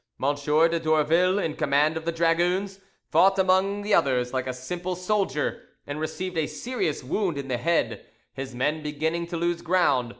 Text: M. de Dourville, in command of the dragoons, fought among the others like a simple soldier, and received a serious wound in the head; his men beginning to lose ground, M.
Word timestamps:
M. 0.19 0.33
de 0.33 0.79
Dourville, 0.79 1.37
in 1.37 1.55
command 1.55 1.95
of 1.95 2.05
the 2.05 2.11
dragoons, 2.11 2.79
fought 3.11 3.37
among 3.37 3.83
the 3.83 3.93
others 3.93 4.33
like 4.33 4.47
a 4.47 4.51
simple 4.51 4.95
soldier, 4.95 5.61
and 5.85 5.99
received 5.99 6.39
a 6.39 6.47
serious 6.47 7.03
wound 7.03 7.37
in 7.37 7.49
the 7.49 7.57
head; 7.57 8.03
his 8.33 8.55
men 8.55 8.81
beginning 8.81 9.27
to 9.27 9.37
lose 9.37 9.61
ground, 9.61 10.05
M. 10.07 10.09